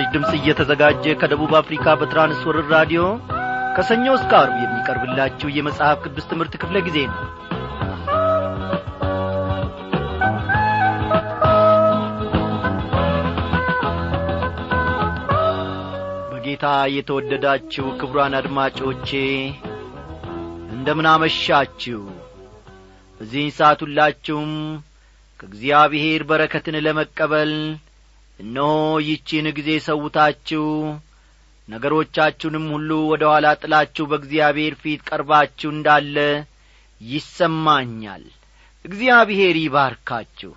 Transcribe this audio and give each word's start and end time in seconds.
ይህ 0.00 0.04
ምስራች 0.04 0.14
ድምፅ 0.14 0.32
እየተዘጋጀ 0.36 1.04
ከደቡብ 1.20 1.52
አፍሪካ 1.58 1.94
በትራንስወርር 2.00 2.66
ራዲዮ 2.74 3.02
ከሰኞ 3.76 4.04
እስከ 4.16 4.32
አርብ 4.40 4.54
የሚቀርብላችሁ 4.60 5.48
የመጽሐፍ 5.52 5.98
ቅዱስ 6.04 6.28
ትምህርት 6.30 6.54
ክፍለ 6.62 6.76
ጊዜ 6.86 6.98
ነው። 7.08 7.18
በጌታ 16.30 16.66
የተወደዳችሁ 16.94 17.86
ክቡራን 18.00 18.36
አድማጮቼ 18.38 19.10
እንደምናመሻችሁ 20.74 22.00
በዚህን 23.20 23.52
ሰዓት 23.58 23.80
ሁላችሁም 23.86 24.52
ከእግዚአብሔር 25.40 26.22
በረከትን 26.30 26.76
ለመቀበል 26.86 27.52
እነሆ 28.38 28.72
ይቺን 29.06 29.46
ጊዜ 29.56 29.70
ሰውታችሁ 29.86 30.64
ነገሮቻችሁንም 31.68 32.66
ሁሉ 32.74 32.90
ወደ 33.10 33.22
ኋላ 33.30 33.46
ጥላችሁ 33.60 34.04
በእግዚአብሔር 34.10 34.74
ፊት 34.82 35.00
ቀርባችሁ 35.08 35.68
እንዳለ 35.72 36.16
ይሰማኛል። 37.00 38.24
እግዚአብሔር 38.84 39.56
ይባርካችሁ። 39.62 40.52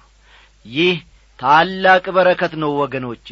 ይህ 0.65 0.95
ታላቅ 1.39 2.05
በረከት 2.17 2.53
ነው 2.61 2.71
ወገኖቼ 2.81 3.27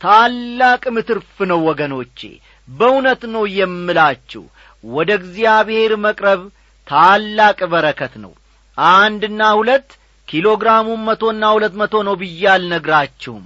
ታላቅም 0.00 0.96
ትርፍ 1.08 1.36
ነው 1.50 1.60
ወገኖቼ። 1.68 2.20
በእውነት 2.68 3.22
ነው 3.34 3.44
የምላችሁ 3.58 4.44
ወደ 4.84 5.10
እግዚአብሔር 5.20 5.92
መቅረብ 6.06 6.40
ታላቅ 6.86 7.58
በረከት 7.72 8.14
ነው። 8.24 8.32
አንድና 8.78 9.42
ሁለት 9.58 9.88
ኪሎ 10.28 10.46
ግራሙም 10.62 11.00
መቶና 11.08 11.44
ሁለት 11.56 11.74
መቶ 11.80 11.94
ነው 12.08 12.14
ብዬ 12.20 12.42
አልነግራችሁም 12.52 13.44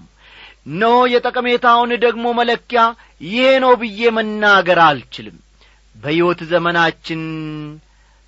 እነሆ 0.67 0.95
የጠቀሜታውን 1.11 1.91
ደግሞ 2.05 2.27
መለኪያ 2.39 2.81
ይሄ 3.27 3.45
ነው 3.65 3.73
ብዬ 3.83 4.11
መናገር 4.17 4.79
አልችልም። 4.87 5.37
በሕይወት 5.95 6.41
ዘመናችን 6.51 7.23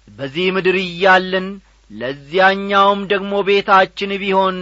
በዚህ 0.08 0.46
ምድር 0.56 0.76
እያለን 0.82 1.48
ለዚያኛውም 1.90 3.00
ደግሞ 3.12 3.32
ቤታችን 3.48 4.10
ቢሆን 4.22 4.56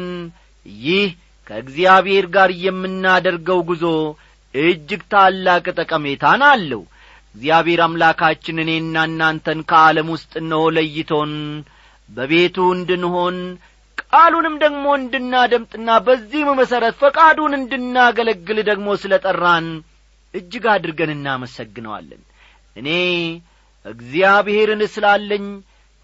ይህ 0.85 1.09
ከእግዚአብሔር 1.47 2.27
ጋር 2.35 2.51
የምናደርገው 2.65 3.61
ጉዞ 3.69 3.85
እጅግ 4.55 5.03
ታላቅ 5.13 5.65
ጠቀሜታን 5.79 6.43
አለው። 6.51 6.83
እግዚአብሔር 7.35 7.81
አምላካችን 7.87 8.61
እኔና 8.63 8.97
እናንተን 9.09 9.59
ከዓለም 9.71 10.09
ውስጥ 10.15 10.33
እነሆ 10.43 10.63
ለይቶን 10.77 11.33
በቤቱ 12.09 12.57
እንድንሆን 12.77 13.37
ቃሉንም 14.13 14.55
ደግሞ 14.63 14.85
እንድናደምጥና 14.99 15.91
በዚህም 16.07 16.51
መሠረት 16.61 16.95
ፈቃዱን 17.01 17.53
እንድናገለግል 17.59 18.59
ደግሞ 18.69 18.89
ስለ 19.03 19.15
ጠራን 19.25 19.67
እጅግ 20.35 20.65
አድርገን 20.75 21.11
እናመሰግነዋለን። 21.15 22.23
እኔ 22.77 22.89
እግዚአብሔርን 23.85 24.83
ስላለኝ 24.95 25.47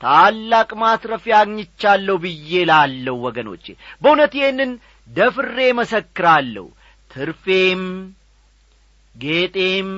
ታላቅ 0.00 0.70
ማትረፊያ 0.80 1.34
አግኝቻለሁ 1.41 2.17
ብዬ 2.23 2.62
ላለሁ 2.70 3.17
ወገኖቼ 3.27 3.64
በእውነት 4.03 4.33
ይህንን 4.39 4.70
ደፍሬ 5.08 5.58
መሰክራለሁ። 5.80 6.67
ትርፌም 7.11 7.83
ጌጤም 9.14 9.89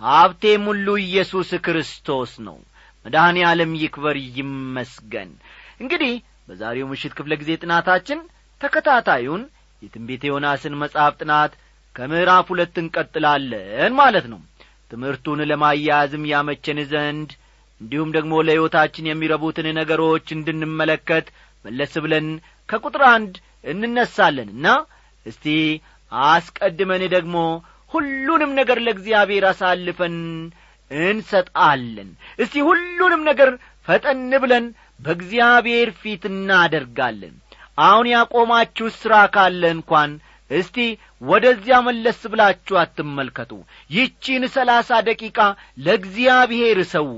ሀብቴም 0.00 0.64
ሁሉ 0.70 0.86
ኢየሱስ 1.04 1.50
ክርስቶስ 1.66 2.32
ነው። 2.46 2.56
መድኃኔ 3.04 3.38
ዓለም 3.50 3.72
ይክበር 3.82 4.16
ይመስገን። 4.36 5.30
እንግዲህ 5.80 6.14
በዛሬው 6.48 6.88
ምሽት 6.90 7.12
ክፍለ 7.18 7.32
ጊዜ 7.40 7.50
ጥናታችን 7.62 8.18
ተከታታዩን 8.60 9.42
የትንቤተ 9.82 10.22
ዮናስን 10.30 10.74
መጽሐፍ 10.82 11.14
ጥናት 11.20 11.52
ከምዕራፍ 11.94 12.46
ሁለት 12.52 12.76
እንቀጥላለን 12.82 13.92
ማለት 14.00 14.26
ነው። 14.32 14.40
ትምህርቱን 14.90 15.40
ለማያያዝም 15.50 16.24
ያመቸን 16.32 16.78
ዘንድ 16.92 17.30
እንዲሁም 17.80 18.10
ደግሞ 18.16 18.34
ለሕይወታችን 18.46 19.08
የሚረቡትን 19.08 19.66
ነገሮች 19.78 20.26
እንድንመለከት 20.36 21.26
መለስ 21.64 21.94
ብለን 22.04 22.26
ከቁጥር 22.68 23.02
አንድ 23.14 23.34
እንነሳለንና 23.64 24.66
እስቲ 25.26 25.46
አስቀድመን 26.12 27.02
ደግሞ 27.16 27.36
ሁሉንም 27.92 28.50
ነገር 28.60 28.78
ለእግዚአብሔር 28.86 29.44
አሳልፈን 29.50 30.16
እንሰጣለን። 30.90 32.10
እስቲ 32.38 32.54
ሁሉንም 32.68 33.22
ነገር 33.30 33.50
ፈጠን 33.88 34.30
ብለን 34.44 34.64
በእግዚአብሔር 35.00 35.88
ፊት 36.00 36.22
እናደርጋለን። 36.30 37.34
አሁን 37.80 38.06
ያቆማችሁ 38.12 38.86
ሥራ 39.00 39.14
ካለ 39.34 39.62
እንኳን 39.74 40.10
እስቲ 40.50 40.76
ወደዚያ 41.22 41.76
መለስ 41.86 42.20
ብላችሁ 42.32 42.76
አትመልከቱ። 42.82 43.52
ይቺን 43.90 44.44
ሰላሳ 44.54 44.98
ደቂቃ 45.08 45.38
ለእግዚአብሔር 45.86 46.78
ሰው 46.94 47.08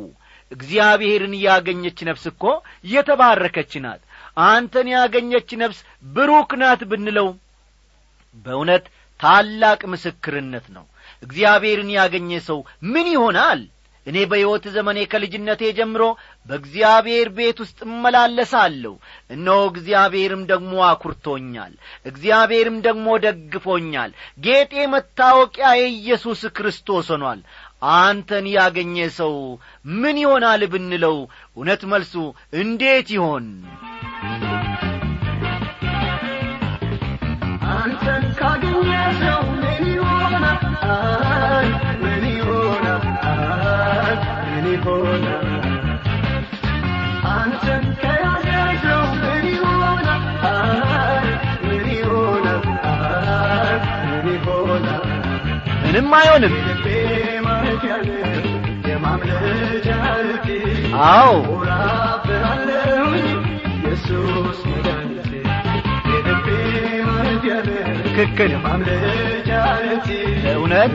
እግዚአብሔርን 0.53 1.35
ያገኘች 1.45 1.99
ነፍስ 2.09 2.25
እኮ 2.31 2.45
የተባረከች 2.93 3.73
ናት። 3.85 4.03
አንተን 4.47 4.89
ያገኘች 4.95 5.51
ነፍስ 5.63 5.79
ብሩክ 6.13 6.51
ናት 6.61 6.83
ብንለው 6.91 7.29
በእውነት 8.45 8.85
ታላቅ 9.21 9.81
ምስክርነት 9.93 10.67
ነው። 10.77 10.85
እግዚአብሔርን 11.23 11.91
ያገኘ 11.97 12.31
ሰው 12.49 12.59
ምን 12.93 13.07
ይሆናል 13.15 13.61
እኔ 14.07 14.17
በሕይወት 14.31 14.65
ዘመኔ 14.75 14.99
ከልጅነቴ 15.11 15.63
ጀምሮ 15.79 16.03
በእግዚአብሔር 16.47 17.29
ቤት 17.37 17.59
ውስጥ 17.65 17.79
እመላለሳለሁ። 17.87 18.95
እነሆ 19.31 19.59
እግዚአብሔርም 19.71 20.43
ደግሞ 20.51 20.73
አኩርቶኛል 20.89 21.73
እግዚአብሔርም 22.07 22.77
ደግሞ 22.87 23.07
ደግፎኛል። 23.25 24.13
ጌጤ 24.41 24.75
መታወቂያ 24.95 25.71
የኢየሱስ 25.81 26.43
ክርስቶስ 26.59 27.09
ሆኗል። 27.15 27.43
አንተን 27.99 28.47
ያገኘ 28.55 28.97
ሰው 29.19 29.35
ምን 29.99 30.17
ይሆናል 30.23 30.63
ብንለው 30.73 31.19
እውነት 31.57 31.83
መልሱ 31.93 32.15
እንዴት 32.61 33.09
ይሆን? 33.17 33.47
አንተን 37.73 38.18
ምንም 55.89 56.09
አይሆንም። 56.15 56.55
አዎ። 61.05 61.31
ትክክል። 68.09 68.53
እውነት 70.53 70.95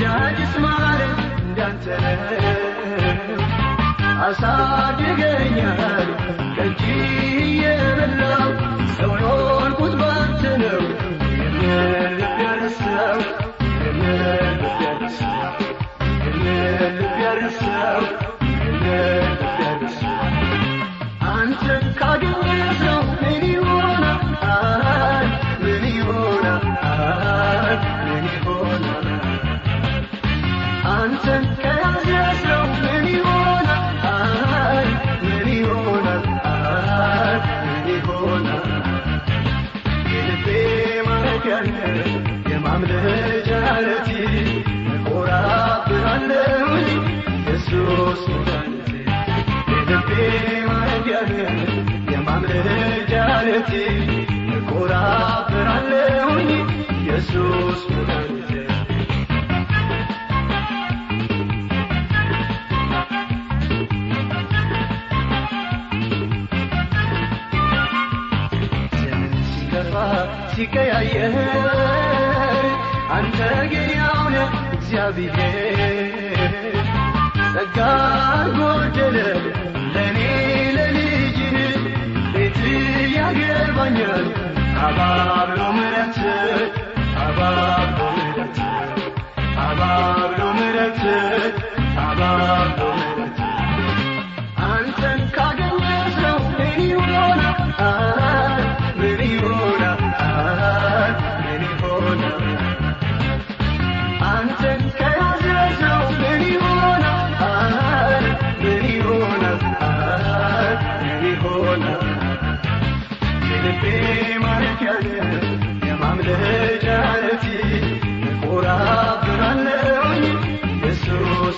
ወዳጅስ 0.00 0.52
ማለት 0.64 1.14
እንዳንተ 1.38 1.84
አሳድገኛል። 4.26 6.08
ከእጅ 6.56 6.82
መድኃኒቴ 53.58 53.70
እኮራብራለሁኝ 54.58 56.50
ኢየሱስ 56.96 57.80
ዘመን 57.88 58.26
ሲገፋ 69.48 69.94
ሲቀያየር 70.52 71.34
አንተ 73.16 73.38
ግን 73.72 73.88
ያው 73.98 74.22
ነህ 74.34 74.52
እግዚአብሔር 74.76 76.54
አባብሎ 84.84 85.60
ምረት 85.76 86.16
አባብሎ 87.24 87.98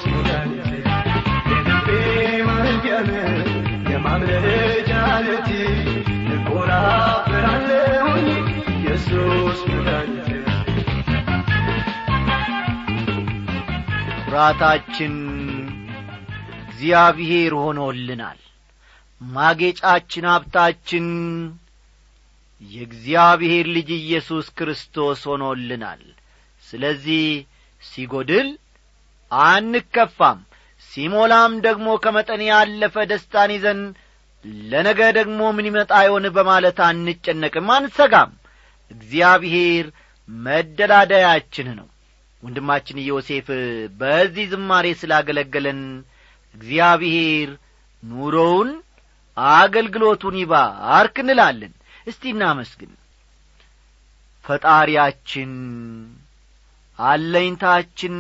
መድኃኒቴ 0.07 0.69
የልቤ 1.51 1.89
እግዚአብሔር 16.83 17.53
ሆኖልናል። 17.55 18.39
ማጌጫችን 19.21 20.27
ሀብታችን 20.27 21.07
የእግዚአብሔር 22.63 23.67
ልጅ 23.67 23.89
ኢየሱስ 23.97 24.47
ክርስቶስ 24.51 25.21
ሆኖልናል። 25.25 26.03
ስለዚህ 26.65 27.25
ሲጐድል 27.83 28.49
አንከፋም። 29.31 30.39
ሲሞላም 30.91 31.53
ደግሞ 31.67 31.89
ከመጠን 32.05 32.43
ያለፈ 32.49 32.95
ደስታን 33.11 33.51
ይዘን 33.57 33.81
ለነገ 34.65 35.01
ደግሞ 35.19 35.41
ምን 35.57 35.67
ይመጣ 35.69 35.93
ይሆን 36.07 36.27
በማለት 36.37 36.79
አንጨነቅም 36.87 37.69
አንሰጋም። 37.75 38.31
እግዚአብሔር 38.91 39.87
መደላደያችን 40.29 41.69
ነው። 41.79 41.89
ወንድማችን 42.43 42.99
ዮሴፍ 43.07 43.49
በዚህ 44.01 44.47
ዝማሬ 44.53 44.87
ስላገለገለን 45.01 45.81
እግዚአብሔር 46.55 47.51
ኑሮውን 48.03 48.71
አገልግሎቱን 49.57 50.37
ይባርክ 50.41 51.17
እንላለን። 51.23 51.73
እስቲ 52.07 52.23
እናመስግን። 52.33 52.93
ፈጣሪያችን 54.45 55.53
አለኝታችን 56.99 58.17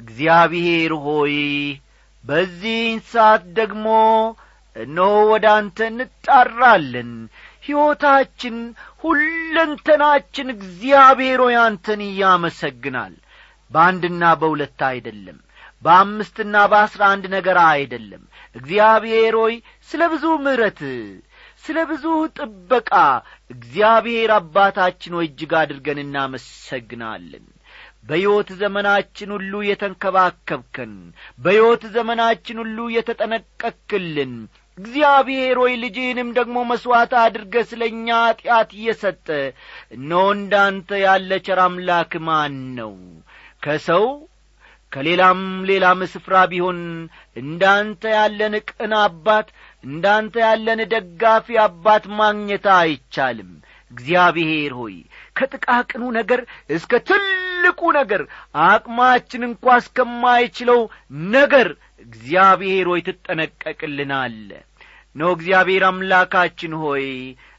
እግዚአብሔር 0.00 0.92
ሆይ 1.04 1.36
በዚህን 2.24 2.98
ሰዓት 3.10 3.44
ደግሞ 3.58 3.86
እነሆ 4.76 5.12
ወደ 5.30 5.46
አንተ 5.56 5.78
እንጣራለን። 5.90 7.12
ሕይወታችን 7.64 8.56
ሁለንተናችን 9.04 10.48
እግዚአብሔር 10.54 11.40
ሆይ 11.44 11.56
አንተን 11.64 12.02
ያመሰግናል። 12.20 13.14
በአንድና 13.70 14.24
በሁለት 14.40 14.80
አይደለም 14.88 15.38
በአምስትና 15.82 16.56
በአስራ 16.70 17.02
አንድ 17.12 17.24
ነገር 17.34 17.58
አይደለም። 17.66 18.22
እግዚአብሔር 18.56 19.34
ሆይ 19.42 19.54
ስለ 19.90 20.02
ብዙ 20.12 20.24
ምሕረት 20.44 20.80
ስለ 21.64 21.78
ብዙ 21.90 22.04
ጥበቃ 22.36 22.92
እግዚአብሔር 23.50 24.30
አባታችን 24.36 25.16
ሆይ 25.18 25.26
እጅግ 25.28 25.52
አድርገን 25.60 25.98
እናመሰግናለን 26.04 27.46
በሕይወት 28.04 28.50
ዘመናችን 28.60 29.30
ሁሉ 29.34 29.52
የተንከባከብከን 29.66 30.92
በሕይወት 31.38 31.82
ዘመናችን 31.96 32.58
ሁሉ 32.62 32.78
የተጠነቀክልን 32.94 34.32
እግዚአብሔር 34.78 35.56
ሆይ 35.62 35.72
ልጅህንም 35.82 36.28
ደግሞ 36.38 36.58
መሥዋዕት 36.68 37.12
አድርገ 37.22 37.54
ስለ 37.70 37.82
እኛ 37.90 38.08
ኀጢአት 38.22 38.70
እየሰጠ 38.76 39.26
እነሆ 39.96 40.22
እንዳንተ 40.36 41.00
ያለ 41.02 41.30
ቸር 41.46 41.60
አምላክ 41.64 42.12
ማን 42.26 42.56
ነው? 42.78 42.94
ከሰው 43.62 44.06
ከሌላም 44.92 45.40
ሌላም 45.68 46.00
ስፍራ 46.12 46.36
ቢሆን 46.52 46.78
እንዳንተ 47.36 48.02
ያለን 48.14 48.54
ቅን 48.70 48.92
አባት 49.02 49.48
እንዳንተ 49.84 50.34
ያለን 50.44 50.80
ደጋፊ 50.94 51.58
አባት 51.66 52.06
ማግኘት 52.18 52.66
አይቻልም። 52.76 53.52
እግዚአብሔር 53.90 54.72
ሆይ 54.80 54.96
ከጥቃቅኑ 55.36 56.02
ነገር 56.18 56.40
እስከ 56.70 56.92
ትልቁ 57.62 57.80
ነገር 57.96 58.22
አቅማችን 58.66 59.42
እንኳ 59.48 59.64
እስከማይችለው 59.80 60.80
ነገር 61.32 61.68
እግዚአብሔር 62.04 62.86
ሆይ 62.90 63.00
ትጠነቀቅልናል። 63.08 64.36
ኖ 65.16 65.30
እግዚአብሔር 65.36 65.82
አምላካችን 65.88 66.72
ሆይ 66.82 67.06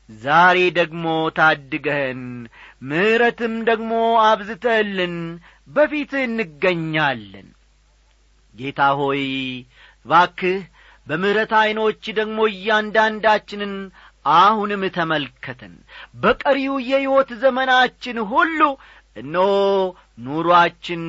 ዛሬ 0.09 0.57
ደግሞ 0.79 1.05
ታድገህን 1.37 2.23
ምሕረትም 2.83 3.55
ደግሞ 3.69 3.91
አብዝተህልን 4.25 5.15
በፊትህ 5.69 6.23
እንገኛለን። 6.29 7.49
ጌታ 8.55 8.81
ሆይ 9.01 9.23
ባክህ 10.05 10.59
በምሕረት 11.07 11.53
ዐይኖች 11.59 12.03
ደግሞ 12.19 12.39
እያንዳንዳችንን 12.51 13.75
አሁንም 14.35 14.81
ተመልከተን 14.95 15.71
በቀሪው 16.21 16.75
የሕይወት 16.89 17.29
ዘመናችን 17.43 18.17
ሁሉ 18.31 18.59
እነሆ 19.15 19.47
ኑሮአችን 20.25 21.03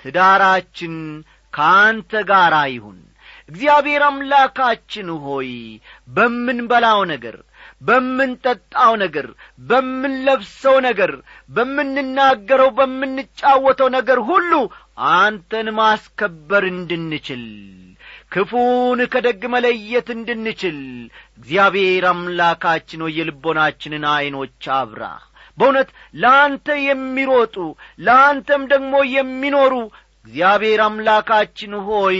ትዳራችን 0.00 0.94
ከአንተ 1.52 2.12
ጋር 2.30 2.54
ይሁን። 2.70 2.98
እግዚአብሔር 3.50 4.02
አምላካችን 4.06 5.08
ሆይ 5.24 5.50
በምንበላው 6.08 7.00
ነገር 7.12 7.36
በምንጠጣው 7.86 8.92
ነገር 9.02 9.26
በምንለብሰው 9.68 10.76
ነገር 10.86 11.12
በምንናገረው 11.50 12.70
በምንጫወተው 12.78 13.88
ነገር 13.96 14.18
ሁሉ 14.28 14.52
አንተን 15.12 15.68
ማስከበር 15.78 16.64
እንድንችል 16.72 17.44
ክፉን 18.32 19.00
ከደግ 19.12 19.42
መለየት 19.54 20.08
እንድንችል 20.14 20.78
እግዚአብሔር 21.38 22.06
አምላካችን 22.12 23.04
ሆይ 23.06 23.14
የልቦናችንን 23.18 24.06
ዐይኖች 24.14 24.64
አብራ 24.76 25.04
በእውነት 25.58 25.90
ለአንተ 26.22 26.66
የሚሮጡ 26.86 27.56
ለአንተም 28.06 28.62
ደግሞ 28.72 28.94
የሚኖሩ 29.14 29.74
እግዚአብሔር 30.26 30.80
አምላካችን 30.86 31.72
ሆይ 31.86 32.18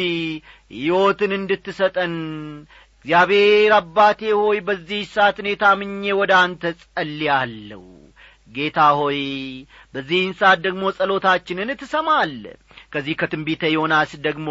ሕይወትን 0.74 1.32
እንድትሰጠን 1.38 2.14
እግዚአብሔር 2.96 3.72
አባቴ 3.78 4.20
ሆይ 4.38 4.58
በዚህ 4.68 5.02
ሰዓት 5.12 5.36
እኔ 5.42 5.50
ታምኜ 5.60 6.14
ወደ 6.20 6.32
አንተ 6.42 6.62
ጸልያለሁ። 6.82 7.82
ጌታ 8.48 8.80
ሆይ 8.98 9.18
በዚህን 9.94 10.32
ሰዓት 10.40 10.58
ደግሞ 10.66 10.82
ጸሎታችንን 10.98 11.70
ትሰማለ 11.80 12.42
ከዚህ 12.96 13.16
ከትንቢተ 13.20 13.64
ዮናስ 13.72 14.12
ደግሞ 14.26 14.48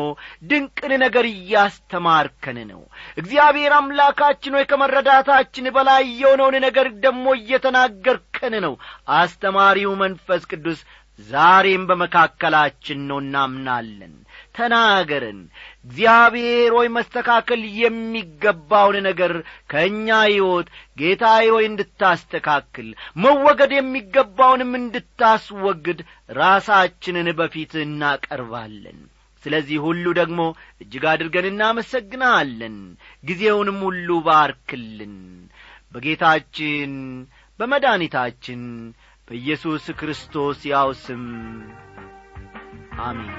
ድንቅን 0.49 0.93
ነገር 1.03 1.25
እያስተማርከን 1.31 2.59
ነው። 2.71 2.81
እግዚአብሔር 3.17 3.73
አምላካችን 3.77 4.55
ሆይ 4.57 4.65
ከመረዳታችን 4.71 5.67
በላይ 5.75 6.03
የሆነውን 6.19 6.57
ነገር 6.65 6.89
ደግሞ 7.05 7.25
እየተናገርከን 7.39 8.55
ነው። 8.65 8.75
አስተማሪው 9.17 9.93
መንፈስ 10.01 10.43
ቅዱስ 10.51 10.81
ዛሬም 11.19 11.83
በመካከላችን 11.89 13.01
ነው 13.09 13.19
እናምናለን 13.23 14.15
ተናገረን 14.55 15.39
እግዚአብሔር 15.85 16.71
ሆይ 16.77 16.87
መስተካከል 16.95 17.61
የሚገባውን 17.79 18.97
ነገር 19.07 19.33
ከእኛ 19.71 20.17
ሕይወት 20.25 20.67
ጌታዬ 20.97 21.47
ሆይ 21.55 21.65
እንድታስተካክል 21.69 22.87
መወገድ 23.23 23.73
የሚገባውንም 23.75 24.71
እንድታስወግድ 24.81 26.01
ራሳችንን 26.39 27.29
በፊት 27.39 27.73
እናቀርባለን። 27.83 28.99
ስለዚህ 29.43 29.79
ሁሉ 29.85 30.05
ደግሞ 30.19 30.41
እጅግ 30.81 31.03
አድርገን 31.09 31.47
እናመሰግናለን። 31.49 32.77
ጊዜውንም 33.23 33.79
ሁሉ 33.87 34.09
ባርክልን። 34.27 35.15
በጌታችን 35.93 36.93
በመድኃኒታችን 37.59 38.61
በኢየሱስ 39.27 39.85
ክርስቶስ 39.99 40.59
ያው 40.71 40.89
ስም 41.03 41.23
አሜን 43.01 43.31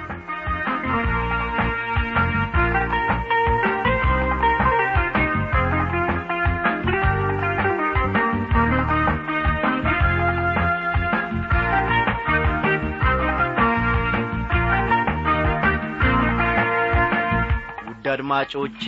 አድማጮቼ 18.17 18.83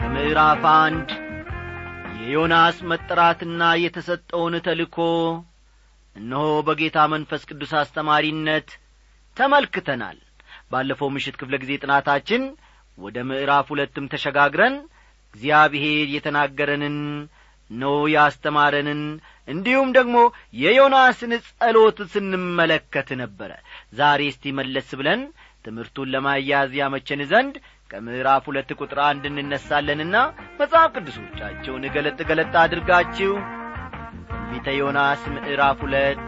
ከምዕራፍ 0.00 0.62
አንድ 0.74 1.08
የዮናስ 2.20 2.76
መጠራትና 2.90 3.62
የተሰጠውን 3.82 4.54
ተልኮ 4.66 4.96
እነሆ 6.16 6.44
በጌታ 6.68 6.98
መንፈስ 7.14 7.42
ቅዱስ 7.50 7.72
አስተማሪነት 7.80 8.68
ተመልክተናል 9.36 10.18
ባለፈው 10.70 11.08
ምሽት 11.14 11.36
ክፍለ 11.40 11.54
ጊዜ 11.62 11.72
ጥናታችን 11.82 12.42
ወደ 12.98 13.16
ምዕራፍ 13.28 13.66
ሁለትም 13.72 14.10
ተሸጋግረን 14.12 14.76
እግዚአብሔር 15.34 16.06
የተናገረንን 16.14 16.96
እነሆ 17.70 17.94
ያስተማረንን 18.14 19.00
እንዲሁም 19.48 19.88
ደግሞ 19.96 20.16
የዮናስን 20.60 21.32
ጸሎት 21.48 21.98
ስንመለከት 22.12 23.08
ነበረ። 23.22 23.50
ዛሬ 23.98 24.20
እስቲ 24.32 24.52
መለስ 24.58 24.90
ብለን 25.00 25.22
ትምህርቱን 25.64 26.12
ለማያዝ 26.14 26.72
ያመቸን 26.80 27.22
ዘንድ 27.30 27.54
ከምዕራፍ 27.90 28.44
ሁለት 28.50 28.70
ቁጥር 28.78 28.98
አንድ 29.08 29.24
እንነሳለንና 29.32 30.16
መጽሐፍ 30.60 30.90
ቅዱሶቻቸውን 30.96 31.84
ገለጥ 31.96 32.18
ገለጥ 32.30 32.54
አድርጋችሁ 32.62 33.32
ትንቢተ 34.30 34.76
ዮናስ 34.78 35.22
ምዕራፍ 35.34 35.78
ሁለት 35.84 36.24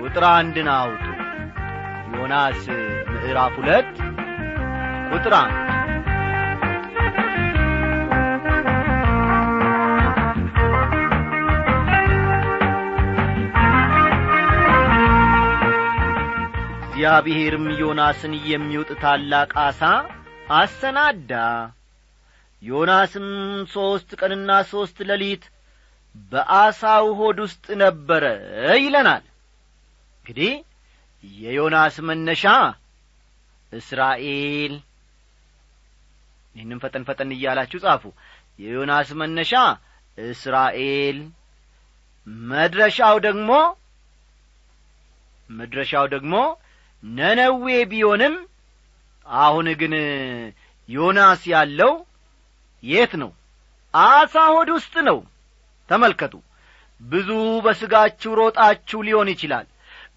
ቁጥር 0.00 0.24
አንድን 0.32 0.68
አውጡ። 0.76 1.04
ዮናስ 2.14 2.62
ምዕራፍ 3.22 3.54
ሁለት 3.58 3.90
ቁጥር 5.10 5.34
አንድ። 5.40 5.56
እግዚአብሔርም 16.84 17.66
ዮናስን 17.78 18.34
የሚውጥ 18.48 18.90
ታላቅ 19.02 19.52
አሳ 19.62 19.80
አሰናዳ። 20.56 21.30
ዮናስም 22.62 23.28
ሦስት 23.72 24.10
ቀንና 24.20 24.50
ሦስት 24.70 24.98
ሌሊት 25.08 25.44
በአሳው 26.30 27.06
ሆድ 27.18 27.38
ውስጥ 27.44 27.66
ነበረ 27.80 28.24
ይለናል። 28.78 29.24
እንግዲህ 30.18 30.52
የዮናስ 31.24 31.96
መነሻ 32.08 32.44
እስራኤል። 33.72 34.74
ይህንም 36.54 36.80
ፈጠን 36.82 37.04
ፈጠን 37.08 37.30
እያላችሁ 37.36 37.78
ጻፉ። 37.84 38.04
የዮናስ 38.58 39.10
መነሻ 39.20 39.52
እስራኤል። 40.18 41.18
መድረሻው 42.50 43.16
ደግሞ 43.26 43.50
መድረሻው 45.50 46.04
ደግሞ 46.12 46.34
ነነዌ 47.02 47.66
ቢሆንም 47.90 48.34
አሁን 49.26 49.66
ግን 49.80 49.94
ዮናስ 50.88 51.42
ያለው 51.52 51.92
የት 52.82 53.12
ነው? 53.22 53.30
አሳ 53.94 54.34
ሆድ 54.54 54.68
ውስጥ 54.76 54.94
ነው። 55.08 55.18
ተመልከቱ። 55.88 56.34
ብዙ 57.00 57.28
በሥጋችሁ 57.64 58.32
ሮጣችሁ 58.40 58.98
ሊሆን 59.06 59.28
ይችላል። 59.32 59.66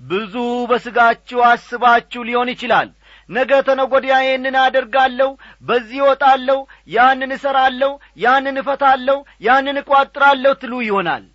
ብዙ 0.03 0.33
በሥጋችሁ 0.69 1.39
አስባችሁ 1.49 2.21
ሊሆን 2.29 2.49
ይችላል 2.53 2.89
ነገ 3.29 3.51
ተነጐዲያ 3.67 4.15
ይህንን 4.23 4.55
አደርጋለሁ 4.63 5.29
በዚህ 5.63 6.01
ወጣለሁ 6.07 6.57
ያንን 6.95 7.31
እሠራለሁ 7.37 7.91
ያንን 8.23 8.57
እፈታለሁ 8.61 9.17
ያንን 9.47 9.79
እቋጥራለሁ 9.81 10.53
ትሉ 10.61 10.73
ይሆናል። 10.87 11.25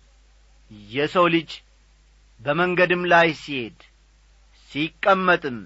የሰው 0.91 1.25
ልጅ 1.35 1.51
በመንገድም 2.41 3.03
ላይ 3.13 3.29
ሲሄድ 3.41 3.79
ሲቀመጥም 4.71 5.57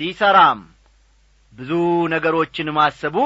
ሲሰራም 0.00 0.60
ብዙ 1.52 1.72
ነገሮችን 2.12 2.68
ማሰቡ 2.76 3.16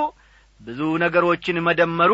ብዙ 0.61 0.81
ነገሮችን 1.03 1.57
መደመሩ 1.67 2.13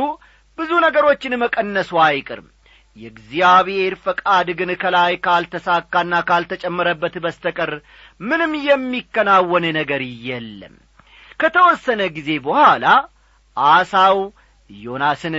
ብዙ 0.59 0.71
ነገሮችን 0.87 1.39
መቀነሱ 1.43 1.91
አይቅርም 2.07 2.49
የእግዚአብሔር 2.97 3.95
ፈቃድ 4.05 4.49
ግን 4.59 4.71
ከላይ 4.81 5.13
ካልተሳካና 5.25 6.15
ካልተጨመረበት 6.29 7.15
በስተቀር 7.25 7.71
ምንም 8.21 8.53
የሚከናወን 8.67 9.65
ነገር 9.79 10.03
የለም። 10.27 10.75
ከተወሰነ 11.41 12.01
ጊዜ 12.17 12.31
በኋላ 12.47 12.87
አሳው 13.57 14.19
ዮናስን 14.71 15.37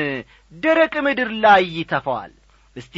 ደረቅ 0.53 0.93
ምድር 1.05 1.29
ላይ 1.43 1.63
ይተፋዋል። 1.75 2.31
እስቲ 2.75 2.96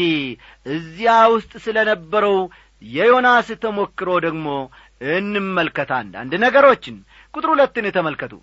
እዚያ 0.67 1.13
ውስጥ 1.33 1.53
ስለ 1.65 1.77
ነበረው 1.89 2.37
የዮናስ 2.81 3.47
ተሞክሮ 3.63 4.09
ደግሞ 4.25 4.47
እንመልከት 5.13 5.91
አንዳንድ 5.99 6.33
ነገሮችን። 6.43 6.95
ቁጥር 7.33 7.49
ሁለትን 7.53 7.85
ተመልከቱ። 7.97 8.33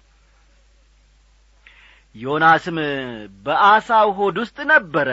ዮናስም 2.17 2.79
በአሳው 3.45 4.09
ሆድ 4.19 4.37
ውስጥ 4.43 4.59
ነበረ 4.73 5.11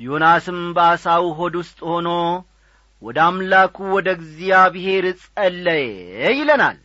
ዮናስም 0.00 0.60
በአሳው 0.76 1.24
ሆድ 1.38 1.54
ውስጥ 1.60 1.78
ሆኖ 1.90 2.08
ወደ 3.02 3.18
አምላኩ 3.24 3.76
ወደ 3.96 4.08
እግዚአብሔር 4.18 5.04
ጸለየ 5.22 5.88
ይለናል። 6.38 6.78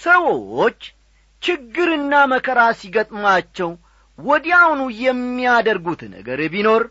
ሰዎች 0.00 0.80
ችግርና 1.42 2.14
መከራ 2.32 2.60
ሲገጥማቸው 2.80 3.70
ወዲያውኑ 4.18 4.80
የሚያደርጉት 5.02 6.02
ነገር 6.14 6.40
ቢኖር 6.54 6.82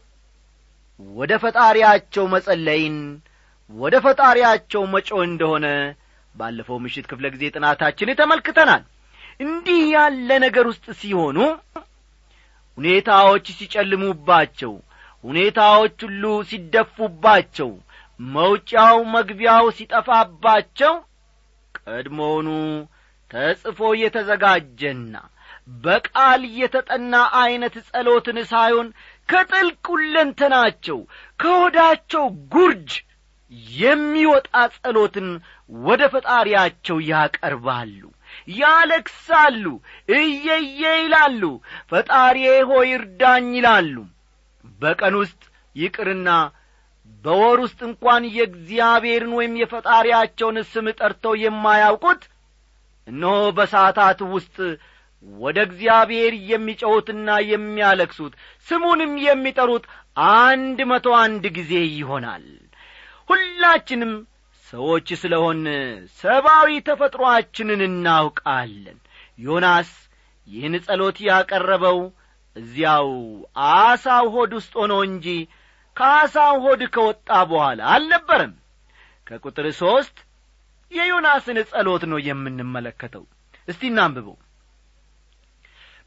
ወደ 1.00 1.34
ፈጣሪያቸው 1.44 2.24
መጸለይን 2.34 2.96
ወደ 3.72 3.96
ፈጣሪያቸው 4.06 4.84
መጮ 4.94 5.10
እንደሆነ 5.28 5.66
ባለፈው 6.36 6.78
ምሽት 6.84 7.06
ክፍለ 7.12 7.26
ጊዜ 7.34 7.44
ጥናታችን 7.56 8.12
ተመልክተናል። 8.20 8.84
እንዲህ 9.40 9.82
ያለ 9.94 10.30
ነገር 10.46 10.66
ውስጥ 10.72 10.86
ሲሆኑ 11.02 11.38
ሁኔታዎች 12.78 13.46
ሲጨልሙባቸው 13.58 14.74
ሁኔታዎች 15.24 15.98
ሁሉ 16.06 16.24
ሲደፉባቸው 16.50 17.72
መውጫው 18.20 18.98
መግቢያው 19.16 19.66
ሲጠፋባቸው 19.78 20.94
ቀድሞውኑ 21.80 22.50
ተጽፎ 23.32 23.80
የተዘጋጀና 24.02 25.16
በቃል 25.84 26.42
የተጠና 26.60 27.14
ዐይነት 27.40 27.76
ጸሎትን 27.88 28.38
ሳይሆን 28.52 28.88
ከጥልቅ 29.30 29.84
ሁለንተናቸው 29.94 31.00
ከሆዳቸው 31.40 32.24
ጉርጅ 32.54 32.92
የሚወጣ 33.78 34.50
ጸሎትን 34.76 35.28
ወደ 35.86 36.02
ፈጣሪያቸው 36.14 36.98
ያቀርባሉ 37.12 38.02
ያለክሳሉ 38.60 39.66
እየየ 40.18 40.82
ይላሉ 41.02 41.44
ፈጣሪዬ 41.92 42.50
ሆይ 42.72 42.90
እርዳኝ 42.98 43.48
ይላሉ 43.58 43.96
በቀን 44.80 45.16
ውስጥ 45.22 45.42
ይቅርና 45.76 46.30
በወር 47.26 47.58
ውስጥ 47.64 47.80
እንኳን 47.88 48.24
የእግዚአብሔርን 48.36 49.34
ወይም 49.38 49.54
የፈጣሪያቸውን 49.62 50.58
ስም 50.72 50.88
ጠርተው 51.00 51.34
የማያውቁት 51.42 52.22
እነሆ 53.08 53.36
በሰዓታት 53.58 54.20
ውስጥ 54.34 54.56
ወደ 55.26 55.58
እግዚአብሔር 55.68 56.34
የሚጨውትና 56.52 57.30
የሚያለክሱት 57.50 58.34
ስሙንም 58.68 59.14
የሚጠሩት 59.26 59.86
አንድ 60.36 60.80
መቶ 60.92 61.08
አንድ 61.24 61.46
ጊዜ 61.58 61.74
ይሆናል። 61.96 62.46
ሁላችንም 63.30 64.14
ሰዎች 64.68 65.08
ስለሆን 65.22 65.60
ሰብአዊ 66.20 66.70
ተፈጥሮአችንን 66.88 67.82
እናውቃለን። 67.88 68.98
ዮናስ 69.40 69.92
ይህን 70.48 70.76
ጸሎት 70.86 71.18
ያቀረበው 71.28 72.00
እዚያው 72.56 73.10
አሳው 73.70 74.26
ሆድ 74.36 74.52
ውስጥ 74.58 74.74
ሆኖ 74.82 74.94
እንጂ 75.08 75.28
ከአሳው 75.98 76.56
ሆድ 76.66 76.82
ከወጣ 76.96 77.30
በኋላ 77.50 77.80
አልነበረም። 77.94 78.54
ከቁጥር 79.28 79.66
ሦስት 79.80 80.18
የዮናስን 80.92 81.58
ጸሎት 81.72 82.04
ነው 82.12 82.20
የምንመለከተው። 82.28 83.26
እስቲ 83.68 83.82
እናንብበው። 83.90 84.38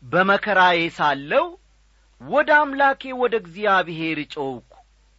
በመከራዬ 0.03 0.79
ሳለው 0.97 1.47
ወደ 2.21 2.51
አምላኬ 2.61 3.13
ወደ 3.21 3.35
እግዚአብሔር 3.43 4.19
ጮውኩ 4.35 4.73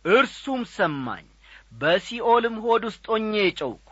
እርሱም 0.06 0.62
ሰማኝ። 0.76 1.26
በሲኦልም 1.74 2.56
ሆድ 2.64 2.84
ውስጥ 2.90 3.06
ሆኜ 3.12 3.32
ጮውኩ 3.60 3.88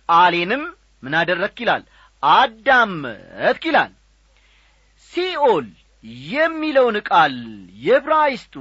ቃሌንም 0.00 0.64
ምን 1.02 1.14
አደረክ 1.20 1.56
ይላል? 1.62 1.82
አዳመጥክ 2.22 3.62
ይላል። 3.68 3.92
ሲኦል 5.12 5.66
የሚለውን 6.30 6.96
ቃል 7.08 7.34
የብራይስቱ 7.82 8.54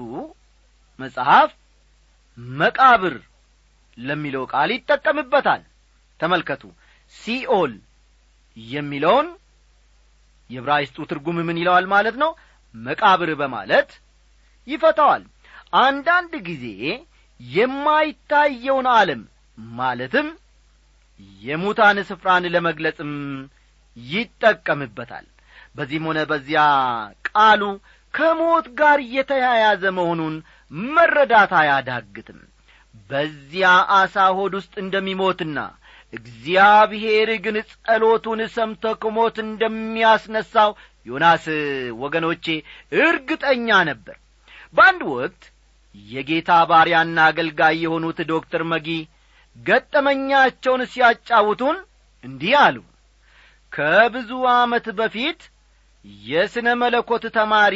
መጽሐፍ 0.99 1.51
መቃብር 2.57 3.15
ለሚለው 3.97 4.43
ቃል 4.53 4.69
ይጠቀምበታል። 4.75 5.61
ተመልከቱ። 6.19 6.63
ሲኦል 7.13 7.73
የሚለውን 8.57 9.27
የብራይስጡ 10.49 10.97
ትርጉም 11.09 11.37
ምን 11.47 11.59
ይለዋል 11.61 11.85
ማለት 11.93 12.15
ነው? 12.23 12.31
መቃብር 12.75 13.29
በማለት 13.41 13.89
ይፈታዋል። 14.67 15.23
አንዳንድ 15.79 16.33
ጊዜ 16.47 16.65
የማይታየውን 17.39 18.87
ዓለም 18.93 19.21
ማለትም 19.75 20.27
የሙታን 21.41 21.97
ስፍራን 22.09 22.45
ለመግለጽም 22.53 23.11
ይጠቀምበታል 23.97 25.25
በዚህም 25.75 26.05
ሆነ 26.09 26.19
በዚያ 26.29 26.61
ቃሉ 27.29 27.61
ከሞት 28.13 28.65
ጋር 28.79 28.99
የተያያዘ 29.15 29.83
መሆኑን 29.97 30.33
መረዳት 30.91 31.51
አያዳግትም። 31.59 32.39
በዚያ 33.09 33.67
አሳ 33.97 34.15
ሆድ 34.37 34.53
ውስጥ 34.59 34.73
እንደሚሞትና 34.83 35.57
እግዚአብሔር 36.13 37.29
ግን 37.43 37.57
ጸሎቱን 37.69 38.39
ሰምቶ 38.55 38.83
ከሞት 39.03 39.37
እንደሚያስነሳው 39.45 40.71
ዮናስ 41.05 41.45
ወገኖቼ 42.01 42.45
እርግጠኛ 43.01 43.69
ነበር። 43.89 44.17
በአንድ 44.75 45.01
ወቅት 45.13 45.43
የጌታ 45.95 46.51
ባሪያና 46.69 47.17
አገልጋይ 47.29 47.75
የሆኑት 47.83 48.19
ዶክተር 48.29 48.61
መጊ 48.73 48.87
ገጠመኛቸውን 49.55 50.81
ሲያጫውቱን 50.91 51.77
እንዲህ 52.23 52.53
አሉ። 52.61 52.77
ከብዙ 53.73 54.29
ዓመት 54.53 54.85
በፊት 54.99 55.41
የሥነ 56.25 56.67
መለኮት 56.81 57.25
ተማሪ 57.35 57.75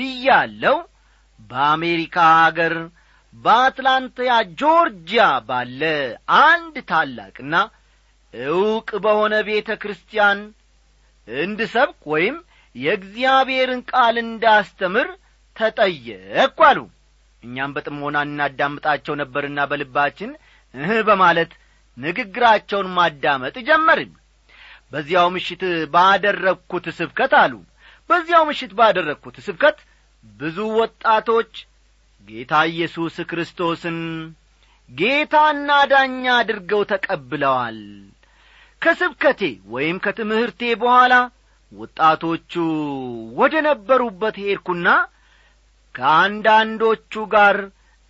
እያለው 0.00 0.76
በአሜሪካ 1.50 2.16
አገር 2.44 2.74
በአትላንታ 3.34 4.18
ጆርጂያ 4.60 5.24
ባለ 5.48 5.82
አንድ 6.42 6.76
ታላቅና 6.90 7.54
ዕውቅ 8.52 8.90
በሆነ 9.04 9.34
ቤተ 9.48 9.70
ክርስቲያን 9.82 10.40
እንድሰብክ 11.28 12.00
ወይም 12.12 12.36
የእግዚአብሔርን 12.74 13.80
ቃል 13.90 14.16
እንዳስተምር 14.24 15.08
ተጠየቅኩ 15.56 16.58
አሉ። 16.68 16.78
እኛም 17.42 17.74
በጥሞና 17.76 18.18
እናዳምጣቸው 18.26 19.14
ነበርና 19.20 19.60
በልባችን 19.70 20.30
እህ 20.74 20.90
በማለት 21.08 21.52
ንግግራቸውን 21.96 22.88
ማዳመጥ 22.96 23.56
ጀመርን 23.68 24.10
በዚያው 24.92 25.28
ምሽት 25.34 25.62
ባደረግኩት 25.94 26.86
ስብከት 26.98 27.32
አሉ። 27.40 27.52
በዚያው 28.10 28.44
ምሽት 28.48 28.72
ባደረግኩት 28.78 29.36
ስብከት 29.46 29.78
ብዙ 30.36 30.58
ወጣቶች 30.78 31.52
ጌታ 32.28 32.52
ኢየሱስ 32.72 33.16
ክርስቶስን 33.30 33.98
ጌታና 34.90 35.70
ዳኛ 35.90 36.24
አድርገው 36.38 36.82
ተቀብለዋል። 36.92 37.78
ከስብከቴ 38.82 39.40
ወይም 39.72 39.96
ከትምህርቴ 40.04 40.60
በኋላ 40.82 41.14
ወጣቶቹ 41.72 42.52
ወደ 43.38 43.54
ነበሩበት 43.66 44.36
ሄድኩና 44.44 44.88
ከአንዳንዶቹ 45.94 47.12
ጋር 47.32 47.56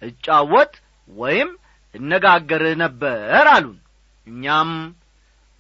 እጫወት 0.03 0.73
ወይም 1.09 1.51
እነጋገር 1.95 2.63
ነበር 2.83 3.47
አሉን። 3.55 3.79
እኛም 4.27 4.71